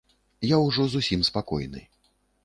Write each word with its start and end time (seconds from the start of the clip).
Я 0.51 0.57
ўжо 0.61 0.85
зусім 0.93 1.21
спакойны. 1.29 1.83